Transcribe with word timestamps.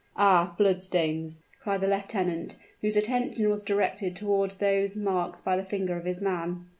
"Ah! 0.15 0.55
blood 0.57 0.81
stains!" 0.81 1.41
cried 1.61 1.79
the 1.79 1.87
lieutenant, 1.87 2.55
whose 2.81 2.95
attention 2.95 3.51
was 3.51 3.63
directed 3.63 4.15
toward 4.15 4.49
those 4.53 4.95
marks 4.95 5.39
by 5.39 5.55
the 5.55 5.63
finger 5.63 5.95
of 5.95 6.05
his 6.05 6.23
man. 6.23 6.65